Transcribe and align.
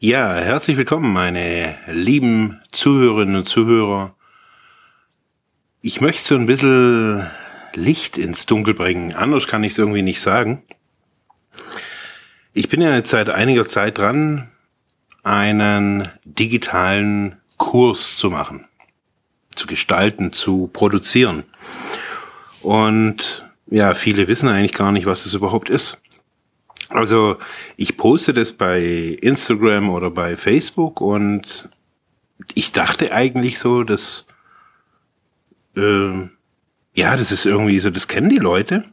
Ja, 0.00 0.34
herzlich 0.34 0.76
willkommen, 0.76 1.12
meine 1.12 1.76
lieben 1.86 2.60
Zuhörerinnen 2.72 3.36
und 3.36 3.48
Zuhörer. 3.48 4.14
Ich 5.82 6.00
möchte 6.00 6.24
so 6.24 6.34
ein 6.34 6.46
bisschen 6.46 7.30
Licht 7.74 8.18
ins 8.18 8.44
Dunkel 8.44 8.74
bringen. 8.74 9.14
Anders 9.14 9.46
kann 9.46 9.62
ich 9.62 9.72
es 9.72 9.78
irgendwie 9.78 10.02
nicht 10.02 10.20
sagen. 10.20 10.64
Ich 12.52 12.68
bin 12.68 12.82
ja 12.82 12.92
jetzt 12.94 13.10
seit 13.10 13.30
einiger 13.30 13.68
Zeit 13.68 13.98
dran, 13.98 14.50
einen 15.22 16.08
digitalen 16.24 17.36
Kurs 17.56 18.16
zu 18.16 18.30
machen, 18.30 18.66
zu 19.54 19.68
gestalten, 19.68 20.32
zu 20.32 20.68
produzieren. 20.72 21.44
Und 22.62 23.48
ja, 23.68 23.94
viele 23.94 24.26
wissen 24.26 24.48
eigentlich 24.48 24.74
gar 24.74 24.90
nicht, 24.90 25.06
was 25.06 25.22
das 25.22 25.34
überhaupt 25.34 25.70
ist. 25.70 26.02
Also 26.94 27.38
ich 27.76 27.96
poste 27.96 28.32
das 28.32 28.52
bei 28.52 28.80
Instagram 29.20 29.90
oder 29.90 30.10
bei 30.10 30.36
Facebook 30.36 31.00
und 31.00 31.68
ich 32.54 32.70
dachte 32.70 33.12
eigentlich 33.12 33.58
so, 33.58 33.82
dass 33.82 34.26
äh, 35.76 36.28
ja, 36.94 37.16
das 37.16 37.32
ist 37.32 37.46
irgendwie 37.46 37.80
so, 37.80 37.90
das 37.90 38.06
kennen 38.06 38.30
die 38.30 38.38
Leute. 38.38 38.84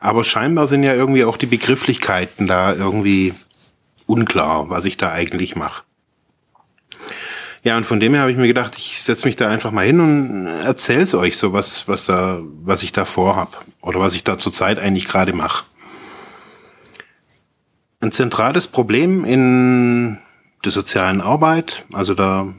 Aber 0.00 0.24
scheinbar 0.24 0.66
sind 0.66 0.82
ja 0.82 0.94
irgendwie 0.94 1.24
auch 1.24 1.36
die 1.36 1.46
Begrifflichkeiten 1.46 2.48
da 2.48 2.74
irgendwie 2.74 3.34
unklar, 4.06 4.68
was 4.68 4.84
ich 4.84 4.96
da 4.96 5.12
eigentlich 5.12 5.54
mache. 5.54 5.84
Ja, 7.62 7.76
und 7.76 7.84
von 7.84 8.00
dem 8.00 8.14
her 8.14 8.22
habe 8.22 8.32
ich 8.32 8.36
mir 8.36 8.48
gedacht, 8.48 8.76
ich 8.76 9.00
setze 9.00 9.26
mich 9.26 9.36
da 9.36 9.48
einfach 9.48 9.70
mal 9.70 9.86
hin 9.86 10.00
und 10.00 10.46
erzähl's 10.48 11.14
euch 11.14 11.36
so, 11.36 11.52
was, 11.52 11.86
was 11.86 12.06
da, 12.06 12.40
was 12.42 12.82
ich 12.82 12.90
da 12.90 13.04
vorhab 13.04 13.64
oder 13.80 14.00
was 14.00 14.16
ich 14.16 14.24
da 14.24 14.38
zurzeit 14.38 14.80
eigentlich 14.80 15.06
gerade 15.06 15.32
mache. 15.32 15.64
Ein 18.02 18.10
zentrales 18.10 18.66
Problem 18.66 19.24
in 19.24 20.18
der 20.64 20.72
sozialen 20.72 21.20
Arbeit, 21.20 21.86
also 21.92 22.14
da 22.14 22.52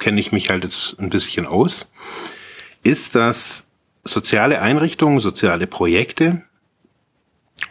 kenne 0.00 0.18
ich 0.18 0.32
mich 0.32 0.50
halt 0.50 0.64
jetzt 0.64 0.98
ein 0.98 1.10
bisschen 1.10 1.46
aus, 1.46 1.92
ist, 2.82 3.14
dass 3.14 3.68
soziale 4.02 4.60
Einrichtungen, 4.60 5.20
soziale 5.20 5.68
Projekte 5.68 6.42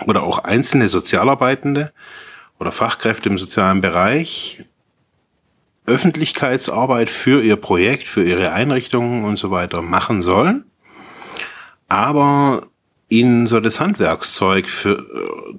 oder 0.06 0.24
auch 0.24 0.40
einzelne 0.40 0.88
Sozialarbeitende 0.88 1.92
oder 2.58 2.72
Fachkräfte 2.72 3.28
im 3.28 3.38
sozialen 3.38 3.82
Bereich 3.82 4.64
Öffentlichkeitsarbeit 5.86 7.10
für 7.10 7.44
ihr 7.44 7.58
Projekt, 7.58 8.08
für 8.08 8.24
ihre 8.24 8.54
Einrichtungen 8.54 9.26
und 9.26 9.38
so 9.38 9.52
weiter 9.52 9.82
machen 9.82 10.22
sollen, 10.22 10.64
aber 11.90 12.70
ihnen 13.14 13.46
so 13.46 13.60
das 13.60 13.80
Handwerkszeug 13.80 14.70
für 14.70 15.06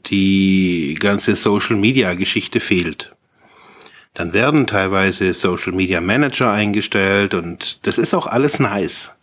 die 0.07 0.97
ganze 0.99 1.37
Social 1.37 1.77
Media 1.77 2.15
Geschichte 2.15 2.59
fehlt. 2.59 3.15
Dann 4.13 4.33
werden 4.33 4.67
teilweise 4.67 5.33
Social 5.33 5.73
Media 5.73 6.01
Manager 6.01 6.53
eingestellt 6.53 7.33
und 7.33 7.79
das 7.83 7.99
ist 7.99 8.13
auch 8.13 8.27
alles 8.27 8.59
nice. 8.59 9.15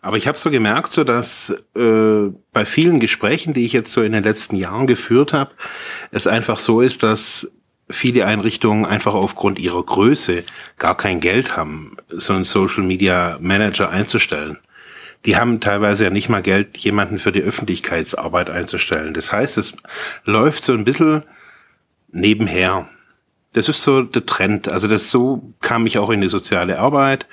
Aber 0.00 0.16
ich 0.16 0.26
habe 0.26 0.38
so 0.38 0.50
gemerkt, 0.50 0.92
so 0.94 1.04
dass 1.04 1.50
äh, 1.76 2.30
bei 2.52 2.64
vielen 2.64 3.00
Gesprächen, 3.00 3.52
die 3.52 3.66
ich 3.66 3.72
jetzt 3.74 3.92
so 3.92 4.02
in 4.02 4.12
den 4.12 4.24
letzten 4.24 4.56
Jahren 4.56 4.86
geführt 4.86 5.34
habe, 5.34 5.50
es 6.10 6.26
einfach 6.26 6.58
so 6.58 6.80
ist, 6.80 7.02
dass 7.02 7.50
viele 7.90 8.24
Einrichtungen 8.24 8.86
einfach 8.86 9.14
aufgrund 9.14 9.58
ihrer 9.58 9.82
Größe 9.82 10.44
gar 10.78 10.96
kein 10.96 11.20
Geld 11.20 11.56
haben, 11.56 11.96
so 12.08 12.32
einen 12.32 12.44
Social 12.44 12.84
Media 12.84 13.38
Manager 13.40 13.90
einzustellen 13.90 14.58
die 15.24 15.36
haben 15.36 15.60
teilweise 15.60 16.04
ja 16.04 16.10
nicht 16.10 16.28
mal 16.28 16.42
Geld, 16.42 16.78
jemanden 16.78 17.18
für 17.18 17.32
die 17.32 17.42
Öffentlichkeitsarbeit 17.42 18.50
einzustellen. 18.50 19.14
Das 19.14 19.32
heißt, 19.32 19.58
es 19.58 19.74
läuft 20.24 20.64
so 20.64 20.72
ein 20.72 20.84
bisschen 20.84 21.24
nebenher. 22.12 22.88
Das 23.52 23.68
ist 23.68 23.82
so 23.82 24.02
der 24.02 24.26
Trend. 24.26 24.70
Also 24.70 24.88
das 24.88 25.10
so 25.10 25.54
kam 25.60 25.86
ich 25.86 25.98
auch 25.98 26.10
in 26.10 26.20
die 26.20 26.28
soziale 26.28 26.78
Arbeit 26.78 27.26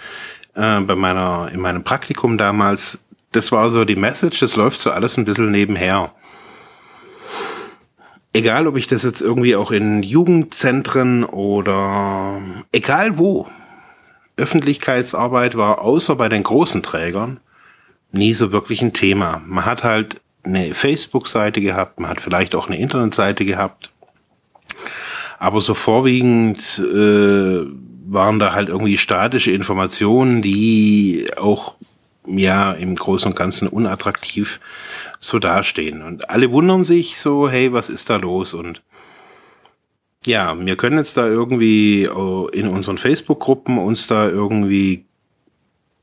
äh, 0.56 0.80
bei 0.82 0.96
meiner 0.96 1.52
in 1.54 1.60
meinem 1.60 1.84
Praktikum 1.84 2.38
damals. 2.38 3.06
Das 3.32 3.52
war 3.52 3.70
so 3.70 3.86
die 3.86 3.96
Message. 3.96 4.40
Das 4.40 4.56
läuft 4.56 4.80
so 4.80 4.92
alles 4.92 5.18
ein 5.18 5.26
bisschen 5.26 5.52
nebenher. 5.52 6.12
Egal, 8.34 8.68
ob 8.68 8.76
ich 8.76 8.88
das 8.88 9.04
jetzt 9.04 9.22
irgendwie 9.22 9.56
auch 9.56 9.72
in 9.72 10.04
Jugendzentren 10.04 11.24
oder 11.24 12.42
egal 12.72 13.18
wo. 13.18 13.48
Öffentlichkeitsarbeit 14.38 15.56
war 15.56 15.80
außer 15.80 16.16
bei 16.16 16.28
den 16.28 16.44
großen 16.44 16.84
Trägern 16.84 17.40
nie 18.12 18.34
so 18.34 18.52
wirklich 18.52 18.82
ein 18.82 18.94
Thema. 18.94 19.42
Man 19.46 19.66
hat 19.66 19.84
halt 19.84 20.22
eine 20.44 20.74
Facebook-Seite 20.74 21.62
gehabt, 21.62 22.00
man 22.00 22.10
hat 22.10 22.22
vielleicht 22.22 22.56
auch 22.56 22.68
eine 22.68 22.78
Internetseite 22.78 23.46
gehabt, 23.46 23.92
aber 25.40 25.60
so 25.62 25.74
vorwiegend 25.74 26.80
äh, 26.80 27.66
waren 28.08 28.40
da 28.40 28.54
halt 28.54 28.70
irgendwie 28.70 28.98
statische 28.98 29.52
Informationen, 29.52 30.42
die 30.42 31.28
auch 31.38 31.76
ja 32.28 32.72
im 32.74 32.96
Großen 32.96 33.32
und 33.32 33.38
Ganzen 33.38 33.68
unattraktiv 33.68 34.60
so 35.20 35.40
dastehen. 35.40 36.02
Und 36.02 36.30
alle 36.30 36.52
wundern 36.52 36.84
sich 36.84 37.20
so, 37.20 37.50
hey, 37.50 37.74
was 37.74 37.90
ist 37.90 38.10
da 38.10 38.18
los? 38.18 38.54
Und 38.54 38.82
ja, 40.26 40.56
wir 40.58 40.76
können 40.76 40.98
jetzt 40.98 41.18
da 41.18 41.28
irgendwie 41.28 42.04
in 42.04 42.68
unseren 42.68 42.98
Facebook-Gruppen 42.98 43.78
uns 43.78 44.08
da 44.08 44.28
irgendwie 44.28 45.06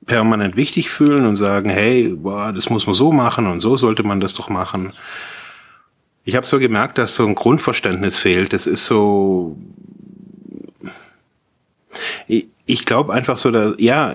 permanent 0.07 0.57
wichtig 0.57 0.91
fühlen 0.91 1.27
und 1.27 1.37
sagen, 1.37 1.71
hey, 1.71 2.09
boah, 2.09 2.53
das 2.53 2.71
muss 2.71 2.87
man 2.87 2.95
so 2.95 3.13
machen 3.13 3.47
und 3.47 3.61
so 3.61 3.77
sollte 3.77 4.03
man 4.03 4.21
das 4.21 4.35
doch 4.35 4.49
machen. 4.49 4.93
Ich 6.25 6.37
habe 6.37 6.47
so 6.47 6.59
gemerkt, 6.59 6.99
dass 6.99 7.15
so 7.15 7.27
ein 7.27 7.35
Grundverständnis 7.35 8.17
fehlt. 8.17 8.53
Das 8.53 8.67
ist 8.67 8.87
so, 8.87 9.57
ich, 12.27 12.47
ich 12.67 12.85
glaube 12.85 13.13
einfach 13.13 13.37
so, 13.37 13.51
dass, 13.51 13.75
ja, 13.79 14.15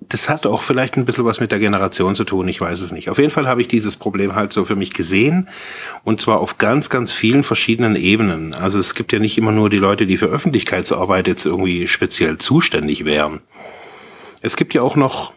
das 0.00 0.28
hat 0.28 0.46
auch 0.46 0.62
vielleicht 0.62 0.96
ein 0.96 1.06
bisschen 1.06 1.24
was 1.24 1.40
mit 1.40 1.52
der 1.52 1.58
Generation 1.58 2.14
zu 2.14 2.24
tun, 2.24 2.46
ich 2.48 2.60
weiß 2.60 2.82
es 2.82 2.92
nicht. 2.92 3.08
Auf 3.08 3.18
jeden 3.18 3.30
Fall 3.30 3.46
habe 3.46 3.62
ich 3.62 3.68
dieses 3.68 3.96
Problem 3.96 4.34
halt 4.34 4.52
so 4.52 4.64
für 4.64 4.76
mich 4.76 4.92
gesehen 4.92 5.48
und 6.04 6.20
zwar 6.20 6.40
auf 6.40 6.58
ganz, 6.58 6.90
ganz 6.90 7.12
vielen 7.12 7.44
verschiedenen 7.44 7.96
Ebenen. 7.96 8.52
Also 8.52 8.78
es 8.78 8.94
gibt 8.94 9.12
ja 9.12 9.18
nicht 9.18 9.38
immer 9.38 9.52
nur 9.52 9.70
die 9.70 9.78
Leute, 9.78 10.06
die 10.06 10.18
für 10.18 10.26
Öffentlichkeitsarbeit 10.26 11.28
jetzt 11.28 11.46
irgendwie 11.46 11.86
speziell 11.86 12.38
zuständig 12.38 13.04
wären. 13.04 13.40
Es 14.42 14.56
gibt 14.56 14.74
ja 14.74 14.82
auch 14.82 14.96
noch, 14.96 15.32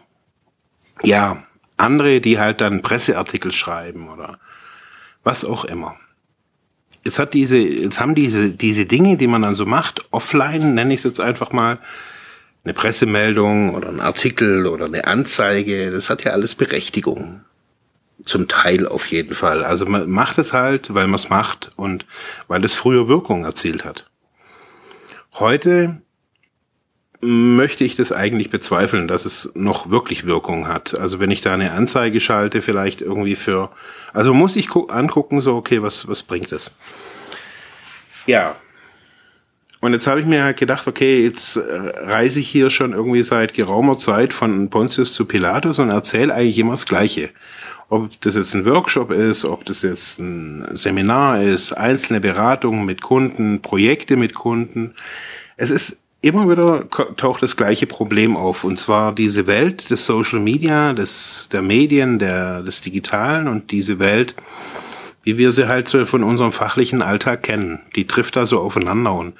ja, 1.02 1.44
andere, 1.76 2.20
die 2.20 2.38
halt 2.38 2.60
dann 2.60 2.82
Presseartikel 2.82 3.52
schreiben 3.52 4.08
oder 4.08 4.38
was 5.22 5.44
auch 5.44 5.64
immer. 5.64 5.96
Es 7.04 7.20
hat 7.20 7.32
diese, 7.32 7.58
jetzt 7.58 8.00
haben 8.00 8.16
diese, 8.16 8.50
diese 8.50 8.84
Dinge, 8.84 9.16
die 9.16 9.28
man 9.28 9.42
dann 9.42 9.54
so 9.54 9.64
macht, 9.64 10.04
offline, 10.10 10.74
nenne 10.74 10.92
ich 10.92 10.98
es 10.98 11.04
jetzt 11.04 11.20
einfach 11.20 11.52
mal, 11.52 11.78
eine 12.64 12.74
Pressemeldung 12.74 13.76
oder 13.76 13.88
ein 13.88 14.00
Artikel 14.00 14.66
oder 14.66 14.86
eine 14.86 15.06
Anzeige, 15.06 15.92
das 15.92 16.10
hat 16.10 16.24
ja 16.24 16.32
alles 16.32 16.56
Berechtigung. 16.56 17.42
Zum 18.24 18.48
Teil 18.48 18.88
auf 18.88 19.06
jeden 19.06 19.34
Fall. 19.34 19.62
Also 19.62 19.86
man 19.86 20.10
macht 20.10 20.38
es 20.38 20.52
halt, 20.52 20.92
weil 20.92 21.06
man 21.06 21.14
es 21.14 21.28
macht 21.28 21.70
und 21.76 22.06
weil 22.48 22.64
es 22.64 22.74
früher 22.74 23.06
Wirkung 23.06 23.44
erzielt 23.44 23.84
hat. 23.84 24.10
Heute 25.34 26.00
möchte 27.20 27.84
ich 27.84 27.96
das 27.96 28.12
eigentlich 28.12 28.50
bezweifeln, 28.50 29.08
dass 29.08 29.24
es 29.24 29.50
noch 29.54 29.90
wirklich 29.90 30.26
Wirkung 30.26 30.68
hat. 30.68 30.98
Also 30.98 31.18
wenn 31.18 31.30
ich 31.30 31.40
da 31.40 31.54
eine 31.54 31.72
Anzeige 31.72 32.20
schalte, 32.20 32.60
vielleicht 32.60 33.00
irgendwie 33.00 33.36
für, 33.36 33.70
also 34.12 34.34
muss 34.34 34.56
ich 34.56 34.68
angucken, 34.74 35.40
so, 35.40 35.56
okay, 35.56 35.82
was, 35.82 36.08
was 36.08 36.22
bringt 36.22 36.52
es? 36.52 36.76
Ja. 38.26 38.56
Und 39.80 39.92
jetzt 39.92 40.06
habe 40.06 40.20
ich 40.20 40.26
mir 40.26 40.42
halt 40.42 40.56
gedacht, 40.56 40.88
okay, 40.88 41.22
jetzt 41.22 41.58
reise 41.58 42.40
ich 42.40 42.48
hier 42.48 42.70
schon 42.70 42.92
irgendwie 42.92 43.22
seit 43.22 43.54
geraumer 43.54 43.96
Zeit 43.96 44.32
von 44.32 44.68
Pontius 44.68 45.12
zu 45.12 45.26
Pilatus 45.26 45.78
und 45.78 45.90
erzähle 45.90 46.34
eigentlich 46.34 46.58
immer 46.58 46.72
das 46.72 46.86
Gleiche. 46.86 47.30
Ob 47.88 48.20
das 48.22 48.34
jetzt 48.34 48.52
ein 48.54 48.64
Workshop 48.64 49.12
ist, 49.12 49.44
ob 49.44 49.64
das 49.64 49.82
jetzt 49.82 50.18
ein 50.18 50.66
Seminar 50.72 51.40
ist, 51.42 51.72
einzelne 51.72 52.20
Beratungen 52.20 52.84
mit 52.84 53.00
Kunden, 53.00 53.62
Projekte 53.62 54.16
mit 54.16 54.34
Kunden. 54.34 54.94
Es 55.56 55.70
ist 55.70 56.02
immer 56.26 56.48
wieder 56.50 56.88
taucht 56.90 57.42
das 57.42 57.56
gleiche 57.56 57.86
Problem 57.86 58.36
auf. 58.36 58.64
Und 58.64 58.78
zwar 58.78 59.14
diese 59.14 59.46
Welt 59.46 59.90
des 59.90 60.06
Social 60.06 60.40
Media, 60.40 60.92
des, 60.92 61.48
der 61.52 61.62
Medien, 61.62 62.18
der, 62.18 62.62
des 62.62 62.80
Digitalen 62.80 63.48
und 63.48 63.70
diese 63.70 63.98
Welt, 63.98 64.34
wie 65.22 65.38
wir 65.38 65.52
sie 65.52 65.68
halt 65.68 65.88
von 65.88 66.22
unserem 66.22 66.52
fachlichen 66.52 67.02
Alltag 67.02 67.42
kennen. 67.42 67.80
Die 67.94 68.06
trifft 68.06 68.36
da 68.36 68.46
so 68.46 68.60
aufeinander 68.60 69.14
und 69.14 69.34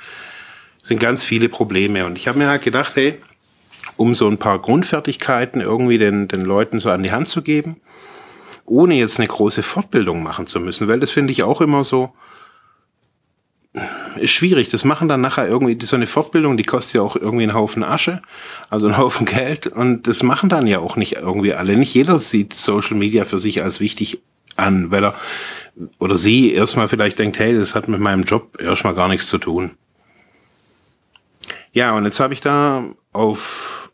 sind 0.83 1.01
ganz 1.01 1.25
viele 1.25 1.49
Probleme. 1.49 2.07
Und 2.07 2.17
ich 2.17 2.29
habe 2.29 2.39
mir 2.39 2.49
halt 2.49 2.63
gedacht, 2.63 2.97
hey, 2.97 3.19
um 3.97 4.15
so 4.15 4.29
ein 4.29 4.39
paar 4.39 4.59
Grundfertigkeiten 4.61 5.61
irgendwie 5.61 5.99
den, 5.99 6.29
den 6.29 6.43
Leuten 6.43 6.81
so 6.81 6.91
an 6.91 7.03
die 7.03 7.13
Hand 7.13 7.29
zu 7.29 7.43
geben, 7.43 7.77
ohne 8.65 8.95
jetzt 8.95 9.19
eine 9.19 9.29
große 9.29 9.63
Fortbildung 9.63 10.23
machen 10.23 10.47
zu 10.47 10.61
müssen, 10.61 10.89
weil 10.89 11.01
das 11.01 11.11
finde 11.11 11.33
ich 11.33 11.43
auch 11.43 11.61
immer 11.61 11.85
so, 11.85 12.13
ist 14.17 14.31
schwierig. 14.31 14.69
Das 14.69 14.85
machen 14.85 15.09
dann 15.09 15.21
nachher 15.21 15.47
irgendwie 15.47 15.85
so 15.85 15.97
eine 15.97 16.07
Fortbildung, 16.07 16.57
die 16.57 16.65
kostet 16.65 16.97
ja 16.97 17.03
auch 17.03 17.17
irgendwie 17.17 17.45
einen 17.45 17.55
Haufen 17.55 17.85
Asche, 17.85 18.23
also 18.71 18.87
einen 18.87 18.97
Haufen 18.97 19.27
Geld. 19.27 19.67
Und 19.67 20.07
das 20.07 20.23
machen 20.23 20.49
dann 20.49 20.67
ja 20.67 20.79
auch 20.79 20.97
nicht 20.97 21.17
irgendwie 21.17 21.55
alle. 21.55 21.77
Nicht 21.77 21.95
jeder 21.95 22.19
sieht 22.19 22.55
Social 22.55 22.97
Media 22.97 23.25
für 23.25 23.39
sich 23.39 23.63
als 23.63 23.81
wichtig 23.81 24.23
an, 24.57 24.91
weil 24.91 25.05
er 25.05 25.15
oder 25.99 26.17
sie 26.17 26.53
erstmal 26.53 26.89
vielleicht 26.89 27.19
denkt, 27.19 27.39
hey, 27.39 27.55
das 27.55 27.75
hat 27.75 27.89
mit 27.89 28.01
meinem 28.01 28.25
Job 28.25 28.59
erstmal 28.61 28.95
gar 28.95 29.09
nichts 29.09 29.29
zu 29.29 29.37
tun. 29.37 29.73
Ja, 31.73 31.95
und 31.95 32.07
jetzt 32.07 32.21
habe 32.21 32.33
ich 32.33 32.41
da 32.41 32.85
auf 33.13 33.93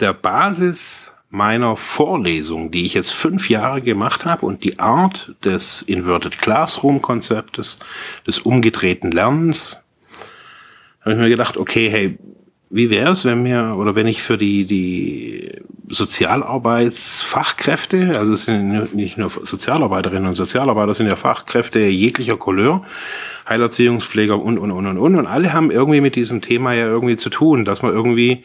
der 0.00 0.12
Basis 0.12 1.13
meiner 1.34 1.76
Vorlesung, 1.76 2.70
die 2.70 2.86
ich 2.86 2.94
jetzt 2.94 3.12
fünf 3.12 3.50
Jahre 3.50 3.82
gemacht 3.82 4.24
habe 4.24 4.46
und 4.46 4.62
die 4.62 4.78
Art 4.78 5.34
des 5.44 5.82
Inverted 5.82 6.38
Classroom 6.38 7.02
Konzeptes, 7.02 7.80
des 8.26 8.38
umgedrehten 8.38 9.10
Lernens, 9.10 9.78
habe 11.00 11.14
ich 11.14 11.18
mir 11.18 11.28
gedacht, 11.28 11.56
okay, 11.56 11.90
hey, 11.90 12.16
wie 12.70 12.88
wäre 12.88 13.10
es, 13.12 13.24
wenn 13.24 13.42
mir 13.42 13.74
oder 13.76 13.96
wenn 13.96 14.06
ich 14.06 14.22
für 14.22 14.38
die 14.38 14.64
die 14.64 15.50
Sozialarbeitsfachkräfte, 15.88 18.16
also 18.18 18.32
es 18.32 18.44
sind 18.44 18.94
nicht 18.94 19.18
nur 19.18 19.30
Sozialarbeiterinnen 19.30 20.28
und 20.28 20.36
Sozialarbeiter, 20.36 20.94
sind 20.94 21.08
ja 21.08 21.16
Fachkräfte 21.16 21.80
jeglicher 21.80 22.36
Couleur, 22.36 22.84
Heilerziehungspfleger 23.48 24.40
und 24.40 24.58
und 24.58 24.70
und 24.70 24.86
und 24.86 24.98
und 24.98 25.16
und 25.16 25.26
alle 25.26 25.52
haben 25.52 25.72
irgendwie 25.72 26.00
mit 26.00 26.14
diesem 26.16 26.40
Thema 26.40 26.72
ja 26.72 26.86
irgendwie 26.86 27.16
zu 27.16 27.28
tun, 27.28 27.64
dass 27.64 27.82
man 27.82 27.92
irgendwie 27.92 28.44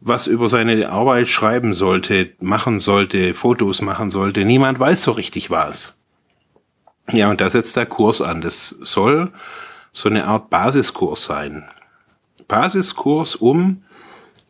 was 0.00 0.26
über 0.26 0.48
seine 0.48 0.88
Arbeit 0.88 1.28
schreiben 1.28 1.74
sollte, 1.74 2.30
machen 2.40 2.80
sollte, 2.80 3.34
Fotos 3.34 3.82
machen 3.82 4.10
sollte. 4.10 4.44
Niemand 4.44 4.80
weiß 4.80 5.02
so 5.02 5.12
richtig 5.12 5.50
was. 5.50 5.98
Ja, 7.12 7.30
und 7.30 7.40
da 7.40 7.50
setzt 7.50 7.76
der 7.76 7.86
Kurs 7.86 8.22
an. 8.22 8.40
Das 8.40 8.68
soll 8.80 9.30
so 9.92 10.08
eine 10.08 10.24
Art 10.24 10.48
Basiskurs 10.48 11.24
sein. 11.24 11.64
Basiskurs, 12.48 13.36
um, 13.36 13.82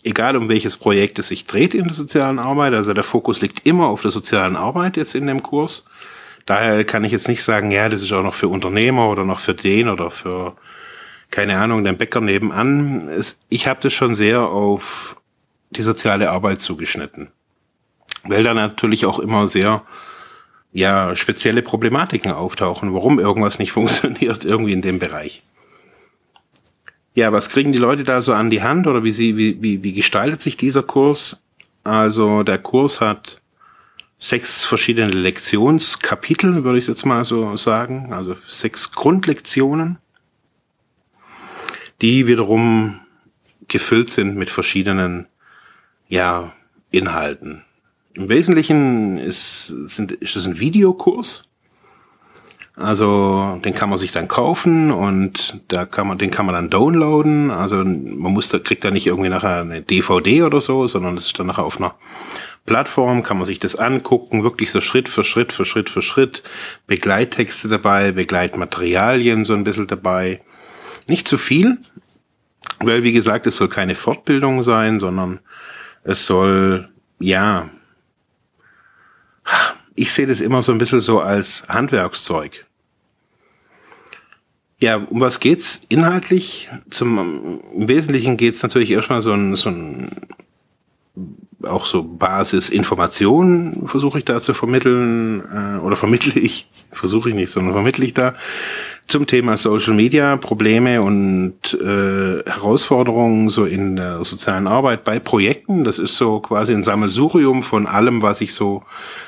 egal 0.05 0.37
um 0.37 0.49
welches 0.49 0.77
Projekt 0.77 1.19
es 1.19 1.29
sich 1.29 1.47
dreht 1.47 1.75
in 1.75 1.85
der 1.85 1.95
sozialen 1.95 2.39
Arbeit, 2.39 2.75
also 2.75 2.95
der 2.95 3.05
Fokus 3.05 3.41
liegt 3.41 3.67
immer 3.67 3.89
auf 3.89 4.03
der 4.03 4.11
sozialen 4.11 4.57
Arbeit 4.57 4.97
jetzt 4.97 5.15
in 5.15 5.27
dem 5.27 5.43
Kurs. 5.43 5.85
Daher 6.47 6.85
kann 6.85 7.05
ich 7.05 7.13
jetzt 7.13 7.29
nicht 7.29 7.43
sagen, 7.43 7.71
ja, 7.71 7.89
das 7.89 8.03
ist 8.03 8.13
auch 8.13 8.23
noch 8.23 8.35
für 8.35 8.49
Unternehmer 8.49 9.09
oder 9.09 9.25
noch 9.25 9.41
für 9.41 9.55
den 9.55 9.89
oder 9.89 10.11
für, 10.11 10.57
keine 11.31 11.59
Ahnung, 11.59 11.85
den 11.85 11.99
Bäcker 11.99 12.21
nebenan. 12.21 13.11
ich 13.49 13.67
habe 13.67 13.81
das 13.83 13.93
schon 13.93 14.15
sehr 14.15 14.43
auf 14.43 15.20
die 15.71 15.83
soziale 15.83 16.31
Arbeit 16.31 16.61
zugeschnitten. 16.61 17.31
Weil 18.25 18.43
da 18.43 18.55
natürlich 18.55 19.07
auch 19.07 19.19
immer 19.19 19.47
sehr 19.47 19.83
ja, 20.73 21.17
spezielle 21.17 21.63
Problematiken 21.63 22.33
auftauchen, 22.33 22.95
warum 22.95 23.19
irgendwas 23.19 23.59
nicht 23.59 23.73
funktioniert, 23.79 24.45
irgendwie 24.45 24.73
in 24.73 24.83
dem 24.83 24.99
Bereich. 24.99 25.43
Ja, 27.15 27.33
was 27.33 27.49
kriegen 27.49 27.73
die 27.73 27.79
Leute 27.79 28.05
da 28.05 28.23
so 28.23 28.33
an 28.35 28.51
die 28.51 28.63
Hand 28.63 28.87
oder 28.87 29.03
wie, 29.03 29.11
sie, 29.11 29.37
wie, 29.37 29.61
wie, 29.61 29.83
wie 29.83 29.95
gestaltet 29.95 30.43
sich 30.43 30.57
dieser 30.57 30.83
Kurs? 30.83 31.41
Also 31.83 32.45
der 32.45 32.59
Kurs 32.59 33.01
hat 33.01 33.41
sechs 34.19 34.65
verschiedene 34.65 35.11
Lektionskapitel, 35.11 36.63
würde 36.63 36.79
ich 36.79 36.87
jetzt 36.87 37.07
mal 37.07 37.25
so 37.25 37.57
sagen, 37.57 38.13
also 38.13 38.37
sechs 38.47 38.93
Grundlektionen, 38.93 39.99
die 42.01 42.27
wiederum 42.27 43.01
gefüllt 43.67 44.11
sind 44.11 44.37
mit 44.37 44.51
verschiedenen 44.51 45.27
ja, 46.11 46.53
Inhalten. 46.91 47.63
Im 48.15 48.29
Wesentlichen 48.29 49.17
ist, 49.17 49.69
sind, 49.69 50.13
ist 50.13 50.37
es 50.37 50.45
ein 50.45 50.59
Videokurs. 50.59 51.45
Also 52.77 53.61
den 53.65 53.75
kann 53.75 53.91
man 53.91 53.99
sich 53.99 54.11
dann 54.11 54.27
kaufen 54.27 54.91
und 54.91 55.61
da 55.69 55.85
kann 55.85 56.09
man, 56.09 56.19
den 56.19 56.31
kann 56.31 56.47
man 56.47 56.55
dann 56.55 56.71
downloaden. 56.71 57.51
Also 57.51 57.77
man 57.77 58.33
muss 58.33 58.49
da, 58.49 58.59
kriegt 58.59 58.85
da 58.85 58.91
nicht 58.91 59.07
irgendwie 59.07 59.29
nachher 59.29 59.61
eine 59.61 59.83
DVD 59.83 60.43
oder 60.43 60.61
so, 60.61 60.89
sondern 60.89 61.17
es 61.17 61.27
ist 61.27 61.39
dann 61.39 61.47
nachher 61.47 61.65
auf 61.65 61.79
einer 61.79 61.95
Plattform, 62.67 63.23
kann 63.23 63.37
man 63.37 63.47
sich 63.47 63.59
das 63.59 63.77
angucken, 63.77 64.43
wirklich 64.43 64.71
so 64.71 64.81
Schritt 64.81 65.09
für 65.09 65.25
Schritt 65.25 65.53
für 65.53 65.65
Schritt 65.65 65.91
für 65.91 66.03
Schritt. 66.03 66.43
Begleittexte 66.87 67.69
dabei, 67.69 68.13
Begleitmaterialien 68.13 69.45
so 69.45 69.55
ein 69.55 69.65
bisschen 69.65 69.87
dabei. 69.87 70.41
Nicht 71.07 71.29
zu 71.29 71.39
viel, 71.39 71.79
weil 72.81 73.03
wie 73.03 73.13
gesagt, 73.13 73.47
es 73.47 73.57
soll 73.57 73.69
keine 73.69 73.95
Fortbildung 73.95 74.63
sein, 74.63 75.01
sondern 75.01 75.41
es 76.05 76.27
soll, 76.27 76.89
ja, 77.19 77.71
ich 79.95 80.13
sehe 80.13 80.27
das 80.27 80.41
immer 80.41 80.63
so 80.63 80.73
ein 80.73 80.79
bisschen 80.79 81.01
so 81.01 81.21
als 81.21 81.65
Handwerkszeug. 81.69 82.67
Ja, 84.79 84.97
um 84.97 85.21
was 85.21 85.41
geht's 85.41 85.83
inhaltlich? 85.91 86.71
Zum, 86.89 87.61
Im 87.75 87.89
Wesentlichen 87.89 88.39
geht's 88.39 88.63
natürlich 88.63 88.93
erstmal 88.93 89.21
so 89.21 89.33
ein, 89.33 89.57
so 89.57 89.69
ein 89.69 90.09
auch 91.63 91.85
so 91.85 92.03
Basisinformationen 92.03 93.87
versuche 93.87 94.19
ich 94.21 94.25
da 94.25 94.41
zu 94.41 94.55
vermitteln 94.55 95.43
äh, 95.53 95.79
oder 95.81 95.97
vermittle 95.97 96.41
ich, 96.41 96.69
versuche 96.91 97.29
ich 97.29 97.35
nicht, 97.35 97.53
sondern 97.53 97.75
vermittle 97.75 98.05
ich 98.05 98.15
da 98.15 98.35
zum 99.11 99.27
Thema 99.27 99.57
Social 99.57 99.95
Media, 99.95 100.37
Probleme 100.37 101.03
und 101.03 101.75
äh, 101.75 102.49
Herausforderungen 102.49 103.51
so 103.51 103.65
in 103.65 103.97
der 103.97 104.25
sozialen 104.25 104.69
Arbeit 104.69 105.03
bei 105.05 105.19
Projekten. 105.19 105.85
Das 105.85 105.99
ist 105.99 106.17
so 106.17 106.39
quasi 106.39 106.73
ein 106.73 106.85
Sammelsurium 106.85 107.63
von 107.63 107.87
allem, 107.87 108.23
was 108.23 108.41
ich 108.41 108.55
so 108.55 108.85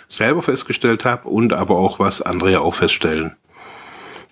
selber 0.07 0.43
festgestellt 0.43 1.05
habe 1.05 1.29
und 1.29 1.53
aber 1.53 1.77
auch 1.77 1.99
was 1.99 2.23
andere 2.23 2.61
auch 2.61 2.75
feststellen. 2.75 3.33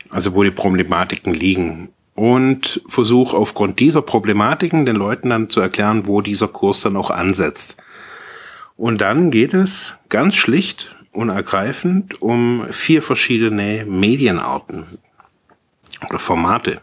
Also 0.09 0.35
wo 0.35 0.45
die 0.45 0.51
Problematiken 0.51 1.35
liegen. 1.35 1.91
Und 2.15 2.83
versuche 2.87 3.37
aufgrund 3.37 3.81
dieser 3.81 4.03
Problematiken 4.03 4.87
den 4.87 4.97
Leuten 4.97 5.31
dann 5.31 5.51
zu 5.51 5.61
erklären, 5.61 6.07
wo 6.07 6.21
dieser 6.21 6.49
Kurs 6.49 6.81
dann 6.81 6.97
auch 6.97 7.11
ansetzt. 7.11 7.77
Und 8.77 9.01
dann 9.01 9.31
geht 9.31 9.55
es 9.55 9.97
ganz 10.09 10.37
schlicht 10.37 10.95
und 11.13 11.29
ergreifend 11.29 12.23
um 12.23 12.67
vier 12.71 13.03
verschiedene 13.03 13.85
Medienarten 13.87 14.85
oder 16.09 16.19
Formate. 16.19 16.83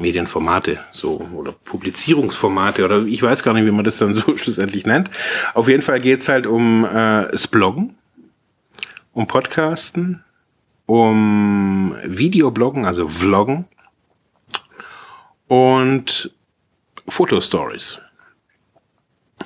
Medienformate, 0.00 0.78
so, 0.92 1.16
oder 1.34 1.52
Publizierungsformate, 1.52 2.84
oder 2.84 3.02
ich 3.04 3.22
weiß 3.22 3.42
gar 3.42 3.54
nicht, 3.54 3.64
wie 3.64 3.70
man 3.70 3.84
das 3.84 3.98
dann 3.98 4.14
so 4.14 4.36
schlussendlich 4.36 4.86
nennt. 4.86 5.10
Auf 5.54 5.68
jeden 5.68 5.82
Fall 5.82 6.00
geht's 6.00 6.28
halt 6.28 6.46
um 6.46 6.84
äh, 6.84 7.28
das 7.30 7.48
Bloggen, 7.48 7.94
um 9.12 9.26
Podcasten, 9.26 10.22
um 10.84 11.96
Videobloggen, 12.04 12.84
also 12.84 13.08
Vloggen 13.08 13.64
und 15.48 16.30
Fotostories. 17.08 18.00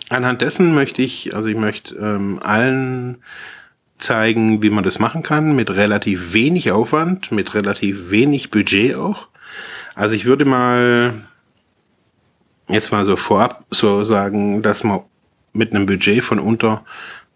Anhand 0.09 0.43
dessen 0.43 0.75
möchte 0.75 1.03
ich, 1.03 1.35
also 1.37 1.49
ich 1.49 1.57
möchte 1.57 1.95
ähm, 1.97 2.41
allen 2.43 3.23
zeigen, 4.01 4.63
wie 4.63 4.71
man 4.71 4.85
das 4.85 4.99
machen 4.99 5.23
kann, 5.23 5.55
mit 5.55 5.71
relativ 5.71 6.33
wenig 6.33 6.73
Aufwand, 6.73 7.33
mit 7.33 7.55
relativ 7.55 8.11
wenig 8.11 8.51
Budget 8.51 8.97
auch. 8.97 9.29
Also 9.95 10.15
ich 10.15 10.25
würde 10.25 10.45
mal 10.45 11.15
jetzt 12.69 12.93
mal 12.93 13.05
so 13.05 13.17
vorab 13.17 13.65
so 13.71 14.05
sagen, 14.05 14.63
dass 14.63 14.85
man 14.85 15.01
mit 15.53 15.75
einem 15.75 15.87
Budget 15.87 16.23
von 16.23 16.39
unter 16.39 16.85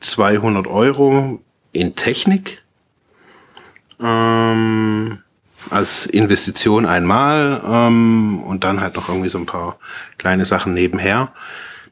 200 0.01 0.67
Euro 0.67 1.41
in 1.73 1.97
Technik 1.97 2.63
ähm, 4.01 5.19
als 5.71 6.07
Investition 6.07 6.87
einmal 6.87 7.63
ähm, 7.67 8.43
und 8.43 8.65
dann 8.65 8.81
halt 8.81 8.97
noch 8.97 9.09
irgendwie 9.09 9.29
so 9.29 9.39
ein 9.39 9.47
paar 9.47 9.79
kleine 10.19 10.45
Sachen 10.45 10.75
nebenher, 10.75 11.33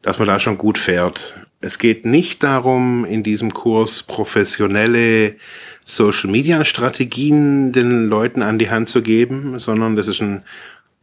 dass 0.02 0.18
man 0.18 0.28
da 0.28 0.38
schon 0.38 0.58
gut 0.58 0.78
fährt. 0.78 1.40
Es 1.62 1.78
geht 1.78 2.04
nicht 2.04 2.42
darum, 2.42 3.04
in 3.04 3.22
diesem 3.22 3.54
Kurs 3.54 4.02
professionelle 4.02 5.36
Social-Media-Strategien 5.84 7.70
den 7.70 8.08
Leuten 8.08 8.42
an 8.42 8.58
die 8.58 8.68
Hand 8.68 8.88
zu 8.88 9.00
geben, 9.00 9.60
sondern 9.60 9.94
das 9.94 10.08
ist 10.08 10.20
ein 10.20 10.42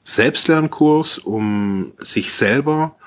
Selbstlernkurs, 0.03 1.17
um 1.17 1.93
sich 1.99 2.33
selber 2.33 2.97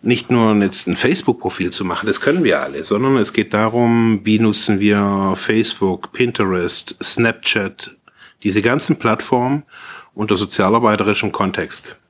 nicht 0.00 0.30
nur 0.30 0.54
jetzt 0.56 0.88
ein 0.88 0.96
Facebook-Profil 0.96 1.70
zu 1.70 1.84
machen, 1.84 2.06
das 2.06 2.22
können 2.22 2.42
wir 2.42 2.60
alle, 2.60 2.84
sondern 2.84 3.18
es 3.18 3.34
geht 3.34 3.52
darum, 3.52 4.20
wie 4.24 4.38
nutzen 4.38 4.80
wir 4.80 5.34
Facebook, 5.36 6.12
Pinterest, 6.12 6.96
Snapchat, 7.02 7.94
diese 8.42 8.62
ganzen 8.62 8.98
Plattformen 8.98 9.62
unter 10.14 10.36
sozialarbeiterischem 10.36 11.32
Kontext. 11.32 12.00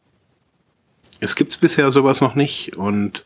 Es 1.19 1.35
gibt 1.35 1.61
bisher 1.61 1.91
sowas 1.91 2.21
noch 2.21 2.37
nicht 2.37 2.77
und 2.77 3.25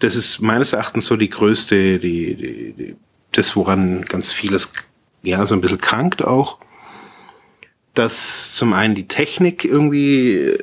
das 0.00 0.16
ist 0.16 0.40
meines 0.40 0.72
Erachtens 0.72 1.06
so 1.06 1.16
die 1.16 1.30
größte, 1.30 1.98
die, 1.98 2.34
die, 2.34 2.72
die, 2.72 2.96
das, 3.32 3.54
woran 3.54 4.02
ganz 4.02 4.32
vieles 4.32 4.72
ja, 5.22 5.44
so 5.46 5.54
ein 5.54 5.60
bisschen 5.60 5.80
krankt 5.80 6.24
auch, 6.24 6.58
dass 7.94 8.54
zum 8.54 8.72
einen 8.72 8.94
die 8.94 9.06
Technik 9.06 9.64
irgendwie 9.64 10.58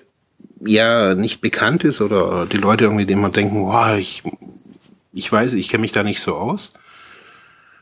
ja 0.65 1.13
nicht 1.13 1.39
bekannt 1.39 1.83
ist 1.83 2.01
oder 2.01 2.47
die 2.47 2.57
Leute 2.57 2.85
irgendwie 2.85 3.11
immer 3.11 3.29
denken, 3.29 3.65
wow, 3.65 3.95
ich, 3.97 4.23
ich 5.13 5.31
weiß, 5.31 5.53
ich 5.53 5.69
kenne 5.69 5.81
mich 5.81 5.91
da 5.91 6.03
nicht 6.03 6.21
so 6.21 6.35
aus. 6.35 6.73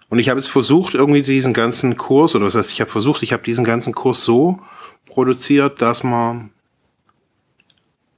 Und 0.10 0.20
ich 0.20 0.30
habe 0.30 0.40
jetzt 0.40 0.50
versucht, 0.50 0.94
irgendwie 0.94 1.22
diesen 1.22 1.54
ganzen 1.54 1.98
Kurs, 1.98 2.36
oder 2.36 2.46
das 2.46 2.56
heißt, 2.56 2.72
ich 2.72 2.82
habe 2.82 2.92
versucht, 2.92 3.24
ich 3.24 3.34
habe 3.34 3.44
diesen 3.44 3.64
ganzen 3.64 3.94
Kurs 3.94 4.24
so 4.24 4.60
produziert, 5.06 5.82
dass 5.82 6.04
man 6.04 6.52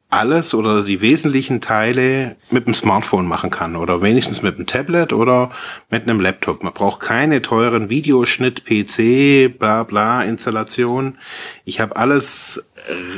alles 0.09 0.53
oder 0.53 0.83
die 0.83 1.01
wesentlichen 1.01 1.59
Teile 1.59 2.37
mit 2.49 2.65
dem 2.65 2.73
Smartphone 2.73 3.27
machen 3.27 3.49
kann 3.49 3.75
oder 3.75 4.01
wenigstens 4.01 4.41
mit 4.41 4.55
einem 4.55 4.65
Tablet 4.65 5.11
oder 5.11 5.51
mit 5.89 6.03
einem 6.03 6.21
Laptop. 6.21 6.63
Man 6.63 6.73
braucht 6.73 7.01
keine 7.01 7.41
teuren 7.41 7.89
Videoschnitt, 7.89 8.63
PC, 8.65 9.57
bla 9.59 9.83
bla 9.83 10.23
Installation. 10.23 11.17
Ich 11.65 11.81
habe 11.81 11.97
alles 11.97 12.63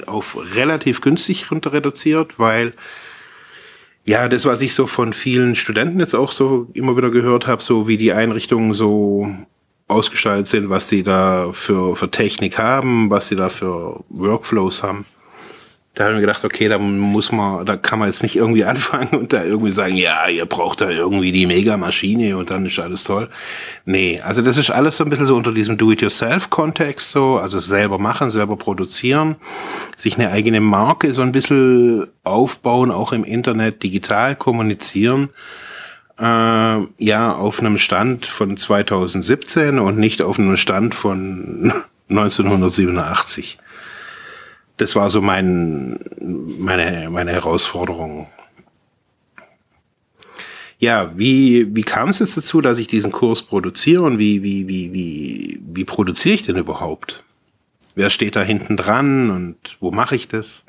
auf 0.08 0.38
relativ 0.56 1.02
günstig 1.02 1.52
runter 1.52 1.74
reduziert, 1.74 2.40
weil 2.40 2.74
ja, 4.04 4.28
das, 4.28 4.46
was 4.46 4.62
ich 4.62 4.74
so 4.74 4.88
von 4.88 5.14
vielen 5.14 5.56
Studenten 5.56 6.00
jetzt 6.00 6.16
auch 6.16 6.32
so 6.32 6.70
immer 6.74 6.98
wieder 6.98 7.12
gehört 7.12 7.46
habe, 7.46 7.62
so 7.62 7.88
wie 7.88 7.98
die 7.98 8.14
Einrichtungen 8.14 8.74
so 8.74 9.28
ausgestaltet 9.88 10.48
sind, 10.48 10.70
was 10.70 10.90
sie 10.90 11.04
da 11.04 11.52
für, 11.52 11.96
für 11.96 12.10
Technik 12.10 12.58
haben, 12.58 13.12
was 13.12 13.28
sie 13.28 13.36
da 13.36 13.50
für 13.50 14.04
Workflows 14.10 14.82
haben 14.82 15.06
da 16.00 16.06
haben 16.06 16.14
wir 16.14 16.22
gedacht, 16.22 16.46
okay, 16.46 16.70
da 16.70 16.78
muss 16.78 17.34
man, 17.34 17.66
da 17.66 17.76
kann 17.76 18.00
man 18.00 18.08
jetzt 18.08 18.24
nicht 18.24 18.38
irgendwie 18.38 18.64
anfangen 18.74 19.10
und 19.20 19.34
da 19.34 19.44
irgendwie 19.44 19.72
sagen, 19.72 19.96
ja, 19.96 20.30
ihr 20.30 20.46
braucht 20.46 20.80
da 20.80 20.90
irgendwie 20.90 21.34
die 21.34 21.46
Mega-Maschine 21.46 22.38
und 22.38 22.50
dann 22.52 22.66
ist 22.66 22.80
alles 22.80 23.04
toll. 23.04 23.28
Nee, 23.84 24.22
also 24.24 24.42
das 24.42 24.56
ist 24.56 24.70
alles 24.70 24.96
so 24.96 25.04
ein 25.04 25.10
bisschen 25.10 25.26
so 25.26 25.36
unter 25.36 25.52
diesem 25.52 25.78
Do-it-yourself-Kontext 25.78 27.12
so, 27.12 27.38
also 27.38 27.60
selber 27.60 28.00
machen, 28.00 28.32
selber 28.32 28.56
produzieren, 28.56 29.36
sich 29.98 30.18
eine 30.18 30.32
eigene 30.32 30.62
Marke 30.62 31.14
so 31.14 31.22
ein 31.22 31.34
bisschen 31.34 32.08
aufbauen, 32.24 32.92
auch 32.92 33.12
im 33.12 33.26
Internet, 33.26 33.84
digital 33.84 34.38
kommunizieren. 34.38 35.32
Äh, 36.18 36.24
ja, 36.24 37.36
auf 37.36 37.60
einem 37.60 37.78
Stand 37.78 38.26
von 38.26 38.56
2017 38.56 39.80
und 39.80 39.98
nicht 39.98 40.22
auf 40.22 40.40
einem 40.40 40.56
Stand 40.56 40.96
von 40.96 41.74
1987. 42.10 43.58
das 44.80 44.96
war 44.96 45.10
so 45.10 45.22
mein, 45.22 46.00
meine, 46.20 47.10
meine 47.10 47.32
Herausforderung. 47.32 48.28
Ja, 50.80 51.12
wie, 51.16 51.76
wie 51.76 51.84
kam 51.84 52.10
es 52.10 52.20
jetzt 52.20 52.38
dazu, 52.38 52.62
dass 52.62 52.80
ich 52.80 52.88
diesen 52.88 53.12
Kurs 53.12 53.42
produziere 53.42 54.04
und 54.04 54.18
wie, 54.18 54.42
wie, 54.42 54.68
wie, 54.70 54.94
wie, 54.94 55.62
wie 55.62 55.84
produziere 55.84 56.36
ich 56.36 56.44
denn 56.44 56.56
überhaupt? 56.56 57.26
Wer 57.96 58.10
steht 58.10 58.38
da 58.38 58.42
hinten 58.42 58.78
dran 58.78 59.30
und 59.30 59.58
wo 59.82 59.92
mache 59.92 60.16
ich 60.16 60.30
das? 60.30 60.66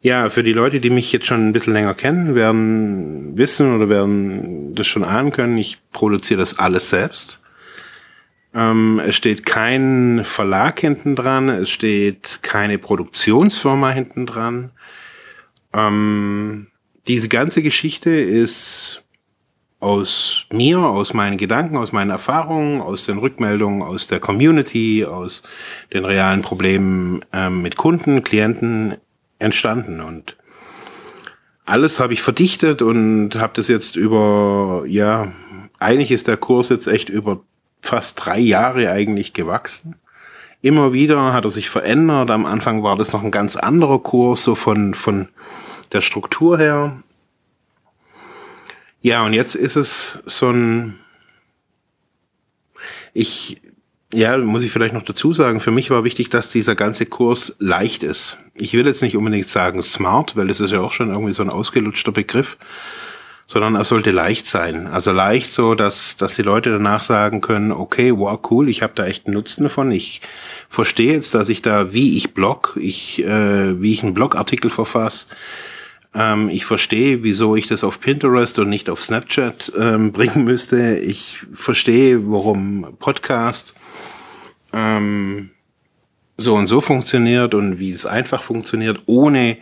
Ja, 0.00 0.28
für 0.28 0.44
die 0.44 0.52
Leute, 0.52 0.78
die 0.78 0.90
mich 0.90 1.10
jetzt 1.10 1.26
schon 1.26 1.48
ein 1.48 1.52
bisschen 1.52 1.72
länger 1.72 1.94
kennen, 1.94 2.36
werden 2.36 3.36
wissen 3.36 3.74
oder 3.74 3.88
werden 3.88 4.76
das 4.76 4.86
schon 4.86 5.02
ahnen 5.02 5.32
können, 5.32 5.58
ich 5.58 5.78
produziere 5.92 6.38
das 6.38 6.58
alles 6.58 6.90
selbst. 6.90 7.40
Ähm, 8.54 9.00
es 9.04 9.16
steht 9.16 9.44
kein 9.44 10.22
Verlag 10.24 10.78
hinten 10.78 11.16
dran, 11.16 11.48
es 11.48 11.70
steht 11.70 12.40
keine 12.42 12.78
Produktionsfirma 12.78 13.90
hinten 13.90 14.26
dran. 14.26 14.70
Ähm, 15.72 16.68
diese 17.08 17.28
ganze 17.28 17.62
Geschichte 17.62 18.10
ist 18.10 19.02
aus 19.80 20.46
mir, 20.50 20.78
aus 20.78 21.12
meinen 21.12 21.36
Gedanken, 21.36 21.76
aus 21.76 21.92
meinen 21.92 22.10
Erfahrungen, 22.10 22.80
aus 22.80 23.04
den 23.06 23.18
Rückmeldungen 23.18 23.82
aus 23.82 24.06
der 24.06 24.20
Community, 24.20 25.04
aus 25.04 25.42
den 25.92 26.04
realen 26.04 26.42
Problemen 26.42 27.24
ähm, 27.32 27.60
mit 27.60 27.76
Kunden, 27.76 28.22
Klienten 28.22 28.96
entstanden 29.38 30.00
und 30.00 30.36
alles 31.66 31.98
habe 31.98 32.12
ich 32.12 32.22
verdichtet 32.22 32.82
und 32.82 33.36
habe 33.36 33.54
das 33.56 33.68
jetzt 33.68 33.96
über, 33.96 34.84
ja, 34.86 35.32
eigentlich 35.78 36.12
ist 36.12 36.28
der 36.28 36.36
Kurs 36.36 36.68
jetzt 36.68 36.86
echt 36.86 37.08
über 37.08 37.40
fast 37.84 38.24
drei 38.24 38.38
Jahre 38.38 38.90
eigentlich 38.90 39.32
gewachsen. 39.34 39.96
Immer 40.62 40.94
wieder 40.94 41.34
hat 41.34 41.44
er 41.44 41.50
sich 41.50 41.68
verändert. 41.68 42.30
Am 42.30 42.46
Anfang 42.46 42.82
war 42.82 42.96
das 42.96 43.12
noch 43.12 43.22
ein 43.22 43.30
ganz 43.30 43.56
anderer 43.56 43.98
Kurs, 43.98 44.42
so 44.42 44.54
von, 44.54 44.94
von 44.94 45.28
der 45.92 46.00
Struktur 46.00 46.58
her. 46.58 47.02
Ja, 49.02 49.24
und 49.26 49.34
jetzt 49.34 49.54
ist 49.54 49.76
es 49.76 50.22
so 50.24 50.48
ein, 50.48 50.98
ich, 53.12 53.60
ja, 54.14 54.38
muss 54.38 54.62
ich 54.62 54.72
vielleicht 54.72 54.94
noch 54.94 55.04
dazu 55.04 55.34
sagen, 55.34 55.60
für 55.60 55.70
mich 55.70 55.90
war 55.90 56.04
wichtig, 56.04 56.30
dass 56.30 56.48
dieser 56.48 56.74
ganze 56.74 57.04
Kurs 57.04 57.54
leicht 57.58 58.02
ist. 58.02 58.38
Ich 58.54 58.72
will 58.72 58.86
jetzt 58.86 59.02
nicht 59.02 59.18
unbedingt 59.18 59.50
sagen 59.50 59.82
smart, 59.82 60.36
weil 60.36 60.46
das 60.46 60.60
ist 60.60 60.70
ja 60.70 60.80
auch 60.80 60.92
schon 60.92 61.10
irgendwie 61.10 61.34
so 61.34 61.42
ein 61.42 61.50
ausgelutschter 61.50 62.12
Begriff 62.12 62.56
sondern 63.46 63.74
er 63.74 63.84
sollte 63.84 64.10
leicht 64.10 64.46
sein. 64.46 64.86
Also 64.86 65.12
leicht 65.12 65.52
so, 65.52 65.74
dass, 65.74 66.16
dass 66.16 66.34
die 66.34 66.42
Leute 66.42 66.70
danach 66.70 67.02
sagen 67.02 67.40
können, 67.40 67.72
okay, 67.72 68.16
wow, 68.16 68.38
cool, 68.50 68.68
ich 68.68 68.82
habe 68.82 68.94
da 68.94 69.06
echt 69.06 69.26
einen 69.26 69.34
Nutzen 69.34 69.64
davon. 69.64 69.90
Ich 69.90 70.22
verstehe 70.68 71.12
jetzt, 71.12 71.34
dass 71.34 71.48
ich 71.48 71.62
da, 71.62 71.92
wie 71.92 72.16
ich 72.16 72.34
blog, 72.34 72.78
ich, 72.80 73.24
äh, 73.24 73.80
wie 73.80 73.92
ich 73.92 74.02
einen 74.02 74.14
Blogartikel 74.14 74.70
verfasse, 74.70 75.26
ähm, 76.14 76.48
ich 76.48 76.64
verstehe, 76.64 77.22
wieso 77.22 77.56
ich 77.56 77.66
das 77.66 77.84
auf 77.84 78.00
Pinterest 78.00 78.58
und 78.58 78.68
nicht 78.68 78.88
auf 78.88 79.02
Snapchat 79.02 79.72
ähm, 79.78 80.12
bringen 80.12 80.44
müsste. 80.44 80.96
Ich 80.96 81.40
verstehe, 81.52 82.30
warum 82.30 82.96
Podcast 82.98 83.74
ähm, 84.72 85.50
so 86.36 86.54
und 86.54 86.66
so 86.66 86.80
funktioniert 86.80 87.54
und 87.54 87.78
wie 87.78 87.92
es 87.92 88.06
einfach 88.06 88.42
funktioniert, 88.42 89.02
ohne 89.06 89.58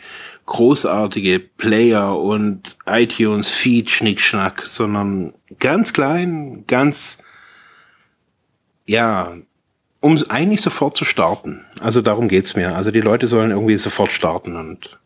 großartige 0.46 1.38
Player 1.40 2.18
und 2.18 2.76
iTunes 2.86 3.48
Feed 3.48 3.90
Schnickschnack, 3.90 4.62
sondern 4.66 5.34
ganz 5.58 5.92
klein, 5.92 6.64
ganz, 6.66 7.18
ja, 8.86 9.36
um 10.00 10.18
eigentlich 10.28 10.60
sofort 10.60 10.96
zu 10.96 11.04
starten. 11.04 11.64
Also 11.80 12.02
darum 12.02 12.28
geht's 12.28 12.56
mir. 12.56 12.74
Also 12.74 12.90
die 12.90 13.00
Leute 13.00 13.26
sollen 13.26 13.52
irgendwie 13.52 13.76
sofort 13.76 14.10
starten 14.10 14.56
und 14.56 14.98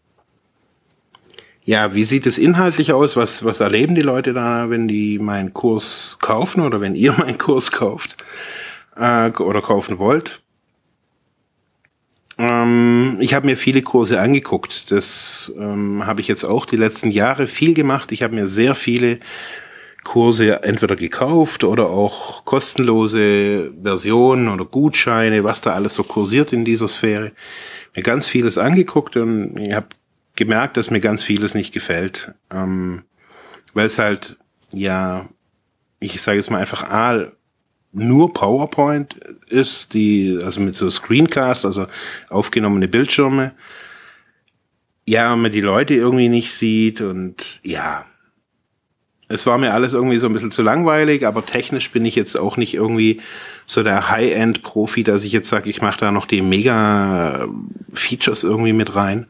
ja, 1.66 1.94
wie 1.94 2.04
sieht 2.04 2.26
es 2.26 2.38
inhaltlich 2.38 2.92
aus? 2.92 3.16
Was, 3.16 3.44
was 3.44 3.58
erleben 3.58 3.96
die 3.96 4.00
Leute 4.00 4.32
da, 4.32 4.70
wenn 4.70 4.86
die 4.86 5.18
meinen 5.18 5.52
Kurs 5.52 6.16
kaufen 6.20 6.62
oder 6.62 6.80
wenn 6.80 6.94
ihr 6.94 7.12
meinen 7.18 7.38
Kurs 7.38 7.72
kauft 7.72 8.16
äh, 8.96 9.30
oder 9.30 9.60
kaufen 9.60 9.98
wollt? 9.98 10.42
Ähm, 12.38 13.16
ich 13.20 13.34
habe 13.34 13.46
mir 13.46 13.56
viele 13.56 13.82
Kurse 13.82 14.20
angeguckt. 14.20 14.90
Das 14.90 15.52
ähm, 15.58 16.06
habe 16.06 16.20
ich 16.20 16.28
jetzt 16.28 16.44
auch 16.44 16.66
die 16.66 16.76
letzten 16.76 17.10
Jahre 17.10 17.46
viel 17.46 17.74
gemacht. 17.74 18.12
Ich 18.12 18.22
habe 18.22 18.34
mir 18.34 18.46
sehr 18.46 18.74
viele 18.74 19.20
Kurse 20.04 20.62
entweder 20.62 20.94
gekauft 20.94 21.64
oder 21.64 21.88
auch 21.88 22.44
kostenlose 22.44 23.72
Versionen 23.82 24.48
oder 24.48 24.64
Gutscheine, 24.64 25.42
was 25.42 25.60
da 25.60 25.72
alles 25.74 25.94
so 25.94 26.04
kursiert 26.04 26.52
in 26.52 26.64
dieser 26.64 26.86
Sphäre. 26.86 27.32
Mir 27.94 28.02
ganz 28.02 28.26
vieles 28.26 28.56
angeguckt 28.56 29.16
und 29.16 29.58
ich 29.58 29.72
habe 29.72 29.88
gemerkt, 30.36 30.76
dass 30.76 30.90
mir 30.90 31.00
ganz 31.00 31.22
vieles 31.22 31.54
nicht 31.54 31.72
gefällt. 31.72 32.32
Ähm, 32.52 33.02
weil 33.74 33.86
es 33.86 33.98
halt, 33.98 34.36
ja, 34.72 35.28
ich 35.98 36.20
sage 36.22 36.38
jetzt 36.38 36.50
mal 36.50 36.60
einfach 36.60 36.84
A, 36.84 37.32
nur 37.96 38.32
PowerPoint 38.32 39.14
ist, 39.48 39.94
die, 39.94 40.38
also 40.42 40.60
mit 40.60 40.74
so 40.74 40.90
Screencast, 40.90 41.64
also 41.64 41.86
aufgenommene 42.28 42.88
Bildschirme. 42.88 43.52
Ja, 45.06 45.34
man 45.36 45.52
die 45.52 45.60
Leute 45.60 45.94
irgendwie 45.94 46.28
nicht 46.28 46.52
sieht 46.52 47.00
und 47.00 47.60
ja, 47.62 48.04
es 49.28 49.46
war 49.46 49.58
mir 49.58 49.72
alles 49.72 49.92
irgendwie 49.92 50.18
so 50.18 50.26
ein 50.26 50.32
bisschen 50.32 50.52
zu 50.52 50.62
langweilig, 50.62 51.26
aber 51.26 51.44
technisch 51.44 51.90
bin 51.90 52.04
ich 52.04 52.14
jetzt 52.14 52.36
auch 52.36 52.56
nicht 52.56 52.74
irgendwie 52.74 53.20
so 53.66 53.82
der 53.82 54.10
High-End-Profi, 54.10 55.02
dass 55.02 55.24
ich 55.24 55.32
jetzt 55.32 55.48
sage, 55.48 55.68
ich 55.68 55.82
mache 55.82 55.98
da 55.98 56.12
noch 56.12 56.26
die 56.26 56.42
Mega-Features 56.42 58.44
irgendwie 58.44 58.72
mit 58.72 58.94
rein. 58.94 59.26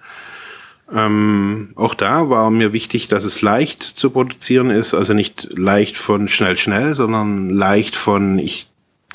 Ähm, 0.93 1.71
auch 1.75 1.95
da 1.95 2.31
war 2.31 2.51
mir 2.51 2.73
wichtig, 2.73 3.09
dass 3.09 3.25
es 3.25 3.43
leicht 3.43 3.83
zu 3.83 4.11
produzieren 4.11 4.71
ist, 4.71 4.95
also 4.95 5.15
nicht 5.15 5.49
leicht 5.57 5.97
von 5.97 6.29
schnell 6.29 6.57
schnell, 6.57 6.95
sondern 6.95 7.51
leicht 7.51 7.97
von 7.97 8.39
ich 8.39 8.69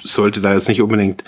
sollte 0.04 0.42
da 0.42 0.54
jetzt 0.54 0.68
nicht 0.68 0.82
unbedingt 0.82 1.24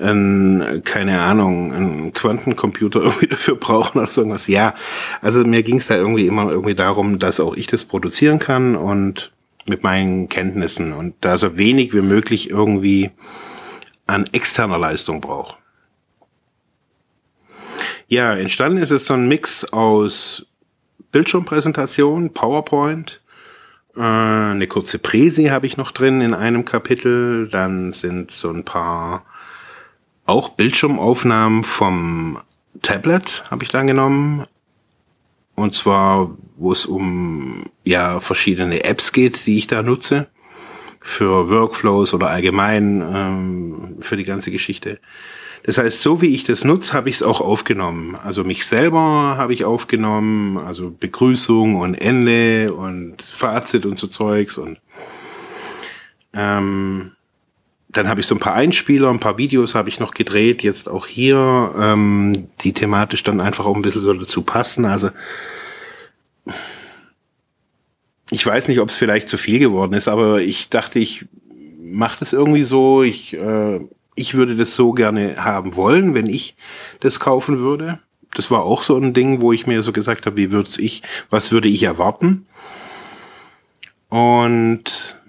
ein, 0.00 0.82
keine 0.84 1.20
Ahnung, 1.20 1.72
einen 1.72 2.12
Quantencomputer 2.12 3.00
irgendwie 3.04 3.26
dafür 3.28 3.56
brauchen 3.56 3.98
oder 3.98 4.10
so 4.10 4.22
irgendwas. 4.22 4.46
Ja, 4.46 4.74
also 5.20 5.44
mir 5.44 5.62
ging 5.62 5.76
es 5.76 5.88
da 5.88 5.96
irgendwie 5.96 6.26
immer 6.26 6.50
irgendwie 6.50 6.74
darum, 6.74 7.18
dass 7.18 7.40
auch 7.40 7.54
ich 7.54 7.66
das 7.66 7.84
produzieren 7.84 8.38
kann 8.38 8.76
und 8.76 9.32
mit 9.66 9.82
meinen 9.82 10.28
Kenntnissen 10.28 10.92
und 10.92 11.14
da 11.20 11.36
so 11.36 11.58
wenig 11.58 11.92
wie 11.92 12.02
möglich 12.02 12.50
irgendwie 12.50 13.10
an 14.06 14.24
externer 14.32 14.78
Leistung 14.78 15.20
brauche. 15.20 15.56
Ja, 18.08 18.34
entstanden 18.34 18.78
ist 18.78 18.90
es 18.90 19.06
so 19.06 19.14
ein 19.14 19.28
Mix 19.28 19.64
aus 19.64 20.46
Bildschirmpräsentation, 21.12 22.32
PowerPoint, 22.32 23.20
Äh, 23.96 24.00
eine 24.00 24.66
kurze 24.66 24.98
Präsi 24.98 25.46
habe 25.46 25.66
ich 25.66 25.76
noch 25.76 25.90
drin 25.90 26.20
in 26.20 26.34
einem 26.34 26.64
Kapitel. 26.64 27.48
Dann 27.48 27.92
sind 27.92 28.30
so 28.30 28.50
ein 28.50 28.64
paar 28.64 29.24
auch 30.26 30.50
Bildschirmaufnahmen 30.50 31.64
vom 31.64 32.38
Tablet 32.82 33.44
habe 33.50 33.64
ich 33.64 33.70
dann 33.70 33.86
genommen. 33.86 34.46
Und 35.54 35.74
zwar, 35.74 36.36
wo 36.56 36.72
es 36.72 36.84
um 36.84 37.70
ja 37.84 38.20
verschiedene 38.20 38.84
Apps 38.84 39.12
geht, 39.12 39.46
die 39.46 39.56
ich 39.56 39.66
da 39.66 39.82
nutze 39.82 40.28
für 41.00 41.48
Workflows 41.48 42.12
oder 42.12 42.28
allgemein 42.28 43.00
ähm, 43.00 43.96
für 44.00 44.16
die 44.16 44.24
ganze 44.24 44.50
Geschichte. 44.50 44.98
Das 45.66 45.78
heißt, 45.78 46.00
so 46.00 46.22
wie 46.22 46.32
ich 46.32 46.44
das 46.44 46.64
nutze, 46.64 46.92
habe 46.92 47.08
ich 47.08 47.16
es 47.16 47.22
auch 47.24 47.40
aufgenommen. 47.40 48.16
Also 48.22 48.44
mich 48.44 48.66
selber 48.66 49.34
habe 49.36 49.52
ich 49.52 49.64
aufgenommen, 49.64 50.58
also 50.58 50.94
Begrüßung 50.98 51.74
und 51.74 51.96
Ende 51.96 52.72
und 52.72 53.20
Fazit 53.20 53.84
und 53.84 53.98
so 53.98 54.06
Zeugs 54.06 54.58
und 54.58 54.78
ähm, 56.32 57.10
dann 57.88 58.08
habe 58.08 58.20
ich 58.20 58.26
so 58.28 58.36
ein 58.36 58.40
paar 58.40 58.54
Einspieler, 58.54 59.10
ein 59.10 59.18
paar 59.18 59.38
Videos 59.38 59.74
habe 59.74 59.88
ich 59.88 59.98
noch 59.98 60.14
gedreht, 60.14 60.62
jetzt 60.62 60.88
auch 60.88 61.08
hier, 61.08 61.74
ähm, 61.76 62.46
die 62.60 62.72
thematisch 62.72 63.24
dann 63.24 63.40
einfach 63.40 63.66
auch 63.66 63.74
ein 63.74 63.82
bisschen 63.82 64.02
so 64.02 64.12
dazu 64.12 64.42
passen. 64.42 64.84
Also 64.84 65.10
ich 68.30 68.46
weiß 68.46 68.68
nicht, 68.68 68.78
ob 68.78 68.88
es 68.88 68.96
vielleicht 68.96 69.28
zu 69.28 69.36
viel 69.36 69.58
geworden 69.58 69.94
ist, 69.94 70.06
aber 70.06 70.40
ich 70.40 70.68
dachte, 70.68 71.00
ich 71.00 71.24
mache 71.80 72.18
das 72.20 72.32
irgendwie 72.32 72.64
so. 72.64 73.02
Ich, 73.02 73.34
äh, 73.34 73.80
ich 74.16 74.34
würde 74.34 74.56
das 74.56 74.74
so 74.74 74.92
gerne 74.92 75.44
haben 75.44 75.76
wollen, 75.76 76.14
wenn 76.14 76.26
ich 76.26 76.56
das 77.00 77.20
kaufen 77.20 77.58
würde. 77.58 78.00
Das 78.34 78.50
war 78.50 78.64
auch 78.64 78.82
so 78.82 78.96
ein 78.96 79.14
Ding, 79.14 79.40
wo 79.40 79.52
ich 79.52 79.66
mir 79.66 79.82
so 79.82 79.92
gesagt 79.92 80.26
habe, 80.26 80.36
wie 80.36 80.50
würde 80.50 80.70
ich, 80.78 81.02
was 81.30 81.52
würde 81.52 81.68
ich 81.68 81.84
erwarten? 81.84 82.46
Und 84.08 85.20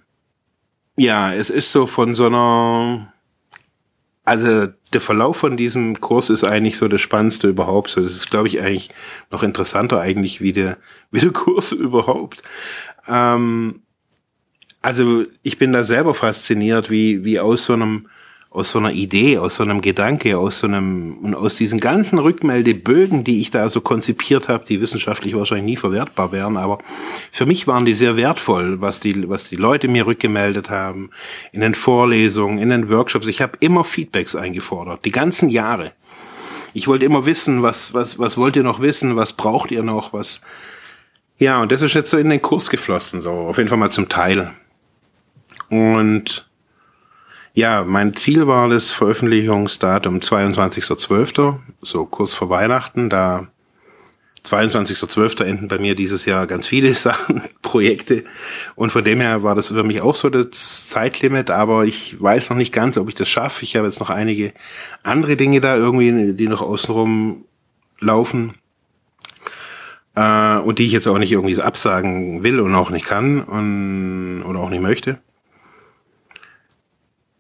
ja, 0.96 1.34
es 1.34 1.50
ist 1.50 1.72
so 1.72 1.86
von 1.86 2.16
so 2.16 2.26
einer, 2.26 3.14
also 4.24 4.68
der 4.94 5.02
Verlauf 5.02 5.38
von 5.38 5.58
diesem 5.58 6.00
Kurs 6.00 6.30
ist 6.30 6.44
eigentlich 6.44 6.78
so 6.78 6.88
das 6.88 7.02
Spannendste 7.02 7.50
überhaupt. 7.50 7.90
So, 7.90 8.02
das 8.02 8.14
ist, 8.14 8.30
glaube 8.30 8.48
ich, 8.48 8.62
eigentlich 8.62 8.90
noch 9.32 9.44
interessanter 9.44 10.00
eigentlich 10.00 10.42
wie 10.42 10.54
der, 10.54 10.78
wie 11.12 11.20
der 11.20 11.32
Kurs 11.32 11.72
überhaupt. 11.74 12.42
Ähm, 13.08 13.82
also 14.82 15.26
ich 15.44 15.58
bin 15.58 15.74
da 15.74 15.84
selber 15.84 16.14
fasziniert, 16.14 16.90
wie, 16.90 17.26
wie 17.26 17.40
aus 17.40 17.66
so 17.66 17.74
einem 17.74 18.08
aus 18.58 18.72
so 18.72 18.80
einer 18.80 18.92
Idee, 18.92 19.38
aus 19.38 19.58
so 19.58 19.64
einem 19.64 19.82
Gedanke, 19.82 20.36
aus 20.36 20.58
so 20.58 20.68
einem 20.68 21.20
und 21.22 21.36
aus 21.36 21.58
diesen 21.58 21.80
ganzen 21.80 22.18
Rückmeldebögen, 22.18 23.24
die 23.24 23.40
ich 23.40 23.52
da 23.52 23.70
so 23.70 23.82
konzipiert 23.82 24.50
habe, 24.50 24.66
die 24.66 24.82
wissenschaftlich 24.82 25.36
wahrscheinlich 25.36 25.66
nie 25.68 25.78
verwertbar 25.78 26.32
wären, 26.32 26.58
aber 26.58 26.80
für 27.32 27.46
mich 27.46 27.68
waren 27.68 27.86
die 27.86 27.94
sehr 27.94 28.18
wertvoll, 28.18 28.82
was 28.82 29.00
die 29.00 29.30
was 29.30 29.48
die 29.48 29.58
Leute 29.58 29.88
mir 29.88 30.08
rückgemeldet 30.08 30.72
haben 30.72 31.12
in 31.52 31.62
den 31.62 31.76
Vorlesungen, 31.76 32.58
in 32.58 32.72
den 32.72 32.90
Workshops. 32.90 33.28
Ich 33.28 33.44
habe 33.44 33.54
immer 33.60 33.84
Feedbacks 33.84 34.36
eingefordert, 34.36 35.06
die 35.06 35.12
ganzen 35.12 35.50
Jahre. 35.50 35.92
Ich 36.74 36.88
wollte 36.88 37.06
immer 37.06 37.28
wissen, 37.28 37.62
was 37.62 37.94
was 37.94 38.18
was 38.18 38.40
wollt 38.40 38.56
ihr 38.56 38.64
noch 38.64 38.80
wissen, 38.80 39.16
was 39.16 39.34
braucht 39.34 39.70
ihr 39.70 39.84
noch, 39.84 40.14
was 40.14 40.42
ja, 41.38 41.62
und 41.62 41.72
das 41.72 41.84
ist 41.84 41.94
jetzt 41.94 42.10
so 42.10 42.18
in 42.18 42.32
den 42.32 42.42
Kurs 42.42 42.72
geflossen, 42.72 43.22
so 43.22 43.30
auf 43.30 43.58
jeden 43.60 43.70
Fall 43.70 43.78
mal 43.78 43.92
zum 43.92 44.10
Teil. 44.10 44.50
Und 45.70 46.47
ja, 47.58 47.84
mein 47.84 48.16
Ziel 48.16 48.46
war 48.46 48.70
das 48.70 48.92
Veröffentlichungsdatum 48.92 50.20
22.12., 50.20 51.56
so 51.82 52.06
kurz 52.06 52.36
vor 52.36 52.52
Weihnachten. 52.52 53.10
Da 53.10 53.48
22.12. 54.46 55.44
enden 55.44 55.68
bei 55.68 55.80
mir 55.80 55.96
dieses 55.96 56.26
Jahr 56.26 56.46
ganz 56.46 56.68
viele 56.68 56.94
Sachen, 56.94 57.42
Projekte. 57.64 58.26
Und 58.76 58.92
von 58.92 59.04
dem 59.04 59.22
her 59.22 59.42
war 59.42 59.56
das 59.56 59.70
für 59.70 59.84
mich 59.84 60.02
auch 60.02 60.14
so 60.14 60.30
das 60.30 60.88
Zeitlimit, 60.88 61.50
aber 61.50 61.86
ich 61.86 62.22
weiß 62.22 62.52
noch 62.52 62.58
nicht 62.58 62.72
ganz, 62.72 62.96
ob 62.96 63.10
ich 63.10 63.16
das 63.16 63.28
schaffe. 63.28 63.64
Ich 63.64 63.76
habe 63.76 63.88
jetzt 63.88 64.00
noch 64.00 64.12
einige 64.12 64.54
andere 65.02 65.36
Dinge 65.36 65.60
da 65.60 65.76
irgendwie, 65.76 66.34
die 66.34 66.48
noch 66.48 66.62
außenrum 66.62 67.44
laufen. 68.00 68.54
Äh, 70.14 70.58
und 70.60 70.78
die 70.78 70.86
ich 70.86 70.92
jetzt 70.92 71.08
auch 71.08 71.18
nicht 71.18 71.32
irgendwie 71.32 71.60
absagen 71.60 72.44
will 72.44 72.60
und 72.60 72.76
auch 72.76 72.92
nicht 72.92 73.08
kann 73.08 73.42
und, 73.42 74.44
oder 74.44 74.60
auch 74.60 74.70
nicht 74.70 74.84
möchte. 74.84 75.18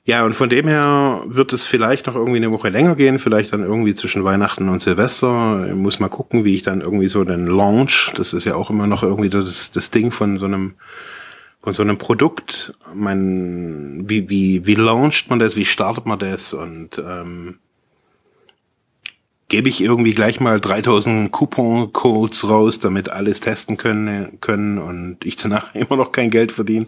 Ja, 0.07 0.23
und 0.23 0.35
von 0.35 0.47
dem 0.47 0.69
her 0.69 1.21
wird 1.25 1.51
es 1.51 1.67
vielleicht 1.67 2.07
noch 2.07 2.15
irgendwie 2.15 2.37
eine 2.37 2.53
Woche 2.53 2.69
länger 2.69 2.95
gehen, 2.95 3.19
vielleicht 3.19 3.51
dann 3.51 3.61
irgendwie 3.61 3.93
zwischen 3.93 4.23
Weihnachten 4.23 4.69
und 4.69 4.81
Silvester. 4.81 5.67
Ich 5.67 5.75
muss 5.75 5.99
mal 5.99 6.07
gucken, 6.07 6.45
wie 6.45 6.55
ich 6.55 6.61
dann 6.61 6.79
irgendwie 6.79 7.09
so 7.09 7.25
den 7.25 7.45
Launch, 7.45 8.13
das 8.15 8.31
ist 8.31 8.45
ja 8.45 8.55
auch 8.55 8.69
immer 8.69 8.87
noch 8.87 9.03
irgendwie 9.03 9.27
das, 9.27 9.69
das 9.69 9.91
Ding 9.91 10.11
von 10.11 10.37
so 10.37 10.45
einem 10.45 10.75
von 11.59 11.73
so 11.73 11.83
einem 11.83 11.97
Produkt. 11.97 12.73
Mein, 12.93 14.05
wie, 14.07 14.29
wie, 14.29 14.65
wie 14.65 14.75
launcht 14.75 15.29
man 15.29 15.39
das, 15.39 15.57
wie 15.57 15.65
startet 15.65 16.05
man 16.05 16.19
das 16.19 16.53
und 16.53 17.03
ähm, 17.05 17.55
gebe 19.49 19.69
ich 19.69 19.81
irgendwie 19.81 20.13
gleich 20.13 20.41
mal 20.41 20.59
3000 20.59 21.31
Coupon-Codes 21.31 22.49
raus, 22.49 22.79
damit 22.79 23.09
alles 23.09 23.39
testen 23.39 23.77
können, 23.77 24.39
können 24.41 24.77
und 24.77 25.17
ich 25.23 25.37
danach 25.37 25.73
immer 25.75 25.95
noch 25.95 26.11
kein 26.11 26.29
Geld 26.29 26.51
verdiene. 26.51 26.87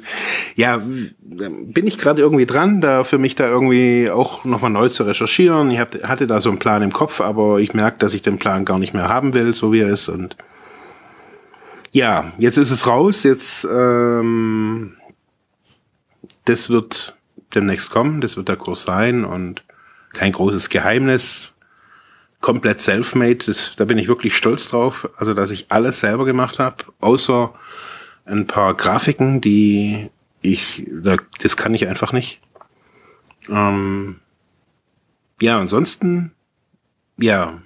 Ja, 0.55 0.81
bin 1.21 1.87
ich 1.87 1.97
gerade 1.97 2.21
irgendwie 2.21 2.45
dran, 2.45 2.81
da 2.81 3.03
für 3.03 3.17
mich 3.17 3.35
da 3.35 3.47
irgendwie 3.47 4.09
auch 4.09 4.43
nochmal 4.43 4.71
neu 4.71 4.89
zu 4.89 5.03
recherchieren. 5.03 5.71
Ich 5.71 5.79
hab, 5.79 5.95
hatte 6.03 6.27
da 6.27 6.41
so 6.41 6.49
einen 6.49 6.59
Plan 6.59 6.81
im 6.81 6.91
Kopf, 6.91 7.21
aber 7.21 7.59
ich 7.59 7.73
merke, 7.73 7.99
dass 7.99 8.13
ich 8.13 8.21
den 8.21 8.39
Plan 8.39 8.65
gar 8.65 8.77
nicht 8.77 8.93
mehr 8.93 9.07
haben 9.07 9.33
will, 9.33 9.55
so 9.55 9.71
wie 9.71 9.79
er 9.79 9.89
ist. 9.89 10.09
Und 10.09 10.35
ja, 11.93 12.33
jetzt 12.39 12.57
ist 12.57 12.71
es 12.71 12.87
raus. 12.87 13.23
Jetzt 13.23 13.65
ähm, 13.71 14.97
das 16.43 16.69
wird 16.69 17.15
demnächst 17.55 17.89
kommen, 17.89 18.19
das 18.21 18.35
wird 18.35 18.49
der 18.49 18.57
Kurs 18.57 18.83
sein 18.83 19.23
und 19.23 19.63
kein 20.13 20.33
großes 20.33 20.69
Geheimnis 20.69 21.53
komplett 22.41 22.81
self-made. 22.81 23.45
Da 23.77 23.85
bin 23.85 23.97
ich 23.97 24.07
wirklich 24.07 24.35
stolz 24.35 24.67
drauf. 24.69 25.09
Also, 25.17 25.33
dass 25.33 25.51
ich 25.51 25.71
alles 25.71 25.99
selber 25.99 26.25
gemacht 26.25 26.59
habe, 26.59 26.85
außer 26.99 27.53
ein 28.25 28.47
paar 28.47 28.75
Grafiken, 28.75 29.41
die 29.41 30.09
ich, 30.41 30.87
das 31.39 31.57
kann 31.57 31.73
ich 31.73 31.87
einfach 31.87 32.13
nicht. 32.13 32.41
Ähm, 33.49 34.19
ja, 35.41 35.59
ansonsten, 35.59 36.31
ja, 37.17 37.61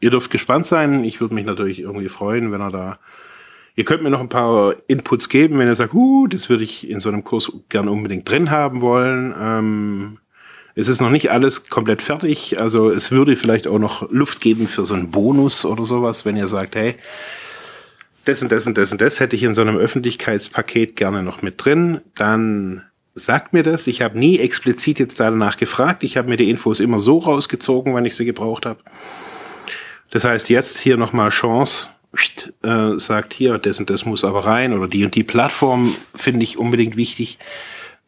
ihr 0.00 0.10
dürft 0.10 0.30
gespannt 0.30 0.66
sein. 0.66 1.04
Ich 1.04 1.20
würde 1.20 1.34
mich 1.34 1.46
natürlich 1.46 1.80
irgendwie 1.80 2.08
freuen, 2.08 2.52
wenn 2.52 2.60
er 2.60 2.70
da. 2.70 2.98
Ihr 3.74 3.84
könnt 3.84 4.02
mir 4.02 4.10
noch 4.10 4.20
ein 4.20 4.28
paar 4.28 4.74
Inputs 4.88 5.28
geben, 5.28 5.58
wenn 5.58 5.68
ihr 5.68 5.74
sagt, 5.74 5.94
uh, 5.94 6.26
das 6.26 6.48
würde 6.50 6.64
ich 6.64 6.88
in 6.88 7.00
so 7.00 7.08
einem 7.08 7.22
Kurs 7.22 7.52
gern 7.68 7.88
unbedingt 7.88 8.28
drin 8.28 8.50
haben 8.50 8.80
wollen. 8.80 9.34
Ähm, 9.38 10.18
es 10.78 10.86
ist 10.86 11.00
noch 11.00 11.10
nicht 11.10 11.32
alles 11.32 11.68
komplett 11.68 12.02
fertig. 12.02 12.60
Also 12.60 12.88
es 12.90 13.10
würde 13.10 13.34
vielleicht 13.34 13.66
auch 13.66 13.80
noch 13.80 14.08
Luft 14.12 14.40
geben 14.40 14.68
für 14.68 14.86
so 14.86 14.94
einen 14.94 15.10
Bonus 15.10 15.64
oder 15.64 15.84
sowas, 15.84 16.24
wenn 16.24 16.36
ihr 16.36 16.46
sagt, 16.46 16.76
hey, 16.76 16.94
das 18.24 18.42
und 18.44 18.52
das 18.52 18.64
und 18.64 18.78
das 18.78 18.92
und 18.92 19.00
das 19.00 19.18
hätte 19.18 19.34
ich 19.34 19.42
in 19.42 19.56
so 19.56 19.62
einem 19.62 19.76
Öffentlichkeitspaket 19.76 20.94
gerne 20.94 21.24
noch 21.24 21.42
mit 21.42 21.64
drin, 21.64 22.00
dann 22.14 22.84
sagt 23.16 23.52
mir 23.52 23.64
das. 23.64 23.88
Ich 23.88 24.02
habe 24.02 24.16
nie 24.20 24.38
explizit 24.38 25.00
jetzt 25.00 25.18
danach 25.18 25.56
gefragt. 25.56 26.04
Ich 26.04 26.16
habe 26.16 26.28
mir 26.28 26.36
die 26.36 26.48
Infos 26.48 26.78
immer 26.78 27.00
so 27.00 27.18
rausgezogen, 27.18 27.96
wenn 27.96 28.04
ich 28.04 28.14
sie 28.14 28.24
gebraucht 28.24 28.64
habe. 28.64 28.78
Das 30.12 30.22
heißt, 30.22 30.48
jetzt 30.48 30.78
hier 30.78 30.96
nochmal 30.96 31.30
Chance, 31.30 31.88
äh, 32.62 32.96
sagt 32.98 33.34
hier, 33.34 33.58
das 33.58 33.80
und 33.80 33.90
das 33.90 34.04
muss 34.04 34.22
aber 34.22 34.46
rein 34.46 34.72
oder 34.72 34.86
die 34.86 35.04
und 35.04 35.16
die 35.16 35.24
Plattform 35.24 35.92
finde 36.14 36.44
ich 36.44 36.56
unbedingt 36.56 36.96
wichtig. 36.96 37.40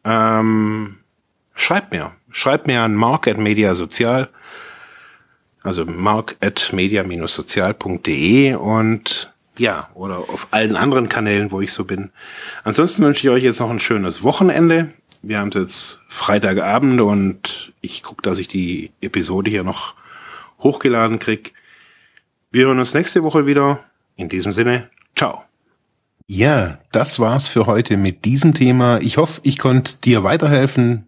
Ähm, 0.05 0.99
schreibt 1.53 1.91
mir. 1.91 2.13
Schreibt 2.31 2.67
mir 2.67 2.81
an 2.81 2.95
mark 2.95 3.27
at 3.27 3.37
mediasozial, 3.37 4.29
also 5.63 5.85
mark 5.85 6.35
at 6.41 6.71
media-sozial.de 6.73 8.55
und 8.55 9.31
ja, 9.57 9.89
oder 9.93 10.17
auf 10.17 10.47
allen 10.51 10.75
anderen 10.75 11.09
Kanälen, 11.09 11.51
wo 11.51 11.61
ich 11.61 11.71
so 11.73 11.85
bin. 11.85 12.09
Ansonsten 12.63 13.03
wünsche 13.03 13.27
ich 13.27 13.33
euch 13.33 13.43
jetzt 13.43 13.59
noch 13.59 13.69
ein 13.69 13.79
schönes 13.79 14.23
Wochenende. 14.23 14.91
Wir 15.21 15.39
haben 15.39 15.49
es 15.49 15.55
jetzt 15.55 16.01
Freitagabend 16.07 16.99
und 16.99 17.73
ich 17.81 18.01
gucke, 18.01 18.23
dass 18.23 18.39
ich 18.39 18.47
die 18.47 18.91
Episode 19.01 19.51
hier 19.51 19.63
noch 19.63 19.93
hochgeladen 20.59 21.19
krieg. 21.19 21.53
Wir 22.49 22.65
hören 22.65 22.79
uns 22.79 22.93
nächste 22.93 23.23
Woche 23.23 23.45
wieder. 23.45 23.83
In 24.15 24.29
diesem 24.29 24.51
Sinne, 24.51 24.89
ciao. 25.15 25.43
Ja, 26.27 26.79
das 26.91 27.19
war's 27.19 27.47
für 27.47 27.65
heute 27.65 27.97
mit 27.97 28.25
diesem 28.25 28.53
Thema. 28.53 28.99
Ich 29.01 29.17
hoffe, 29.17 29.41
ich 29.43 29.57
konnte 29.57 29.97
dir 29.97 30.23
weiterhelfen, 30.23 31.07